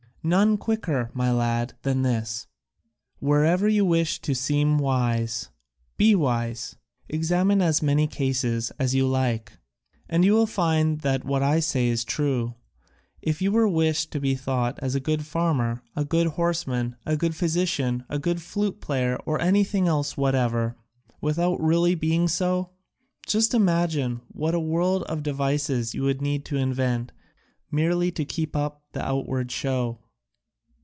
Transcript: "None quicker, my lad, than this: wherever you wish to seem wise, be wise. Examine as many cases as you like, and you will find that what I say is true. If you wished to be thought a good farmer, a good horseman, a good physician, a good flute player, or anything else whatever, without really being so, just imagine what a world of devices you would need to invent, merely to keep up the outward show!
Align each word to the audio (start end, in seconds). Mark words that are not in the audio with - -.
"None 0.23 0.57
quicker, 0.57 1.09
my 1.15 1.31
lad, 1.31 1.73
than 1.81 2.03
this: 2.03 2.45
wherever 3.17 3.67
you 3.67 3.83
wish 3.83 4.21
to 4.21 4.35
seem 4.35 4.77
wise, 4.77 5.49
be 5.97 6.13
wise. 6.13 6.75
Examine 7.09 7.59
as 7.59 7.81
many 7.81 8.05
cases 8.05 8.71
as 8.77 8.93
you 8.93 9.07
like, 9.07 9.53
and 10.07 10.23
you 10.23 10.33
will 10.33 10.45
find 10.45 10.99
that 11.01 11.25
what 11.25 11.41
I 11.41 11.59
say 11.59 11.87
is 11.87 12.03
true. 12.05 12.53
If 13.23 13.41
you 13.41 13.51
wished 13.67 14.11
to 14.11 14.19
be 14.19 14.35
thought 14.35 14.77
a 14.79 14.99
good 14.99 15.25
farmer, 15.25 15.81
a 15.95 16.05
good 16.05 16.27
horseman, 16.27 16.97
a 17.03 17.17
good 17.17 17.35
physician, 17.35 18.05
a 18.07 18.19
good 18.19 18.43
flute 18.43 18.79
player, 18.79 19.17
or 19.25 19.41
anything 19.41 19.87
else 19.87 20.17
whatever, 20.17 20.77
without 21.19 21.59
really 21.59 21.95
being 21.95 22.27
so, 22.27 22.69
just 23.25 23.55
imagine 23.55 24.21
what 24.27 24.53
a 24.53 24.59
world 24.59 25.01
of 25.05 25.23
devices 25.23 25.95
you 25.95 26.03
would 26.03 26.21
need 26.21 26.45
to 26.45 26.57
invent, 26.57 27.11
merely 27.71 28.11
to 28.11 28.23
keep 28.23 28.55
up 28.55 28.83
the 28.93 29.03
outward 29.03 29.51
show! 29.51 29.97